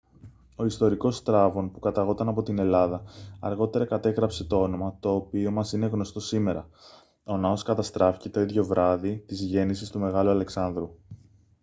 ο 0.55 0.65
ιστορικός 0.65 1.15
στράβων 1.15 1.71
που 1.71 1.79
καταγόταν 1.79 2.27
από 2.27 2.43
την 2.43 2.59
ελλάδα 2.59 3.03
αργότερα 3.39 3.85
κατέγραψε 3.85 4.43
το 4.43 4.61
όνομα 4.61 4.97
το 4.99 5.13
οποίο 5.15 5.51
μας 5.51 5.73
είναι 5.73 5.85
γνωστό 5.85 6.19
σήμερα 6.19 6.69
ο 7.23 7.37
ναός 7.37 7.63
καταστράφηκε 7.63 8.29
το 8.29 8.41
ίδιο 8.41 8.63
βράδυ 8.65 9.17
της 9.27 9.41
γέννησης 9.41 9.89
του 9.89 9.99
μεγάλου 9.99 10.29
αλεξάνδρου 10.29 10.93